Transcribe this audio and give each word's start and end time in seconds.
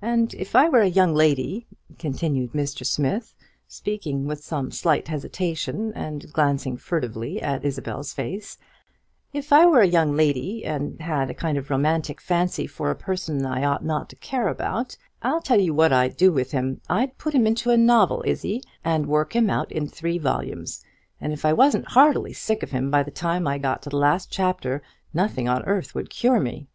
And 0.00 0.32
if 0.34 0.54
I 0.54 0.68
were 0.68 0.82
a 0.82 0.86
young 0.86 1.12
lady," 1.12 1.66
continued 1.98 2.52
Mr. 2.52 2.86
Smith, 2.86 3.34
speaking 3.66 4.26
with 4.28 4.44
some 4.44 4.70
slight 4.70 5.08
hesitation, 5.08 5.92
and 5.94 6.32
glancing 6.32 6.76
furtively 6.76 7.42
at 7.42 7.64
Isabel's 7.64 8.12
face, 8.12 8.58
"if 9.32 9.52
I 9.52 9.66
were 9.66 9.80
a 9.80 9.88
young 9.88 10.14
lady, 10.14 10.64
and 10.64 11.00
had 11.00 11.30
a 11.30 11.34
kind 11.34 11.58
of 11.58 11.68
romantic 11.68 12.20
fancy 12.20 12.64
for 12.68 12.92
a 12.92 12.94
person 12.94 13.44
I 13.44 13.64
ought 13.64 13.84
not 13.84 14.08
to 14.10 14.14
care 14.14 14.46
about, 14.46 14.96
I'll 15.20 15.42
tell 15.42 15.58
you 15.60 15.74
what 15.74 15.92
I'd 15.92 16.16
do 16.16 16.30
with 16.30 16.52
him, 16.52 16.80
I'd 16.88 17.18
put 17.18 17.34
him 17.34 17.44
into 17.44 17.70
a 17.70 17.76
novel, 17.76 18.22
Izzie, 18.24 18.62
and 18.84 19.06
work 19.06 19.34
him 19.34 19.50
out 19.50 19.72
in 19.72 19.88
three 19.88 20.16
volumes; 20.16 20.84
and 21.20 21.32
if 21.32 21.44
I 21.44 21.52
wasn't 21.52 21.88
heartily 21.90 22.34
sick 22.34 22.62
of 22.62 22.70
him 22.70 22.88
by 22.88 23.02
the 23.02 23.10
time 23.10 23.48
I 23.48 23.58
got 23.58 23.82
to 23.82 23.90
the 23.90 23.96
last 23.96 24.30
chapter, 24.30 24.80
nothing 25.12 25.48
on 25.48 25.64
earth 25.64 25.92
would 25.92 26.08
cure 26.08 26.38
me." 26.38 26.68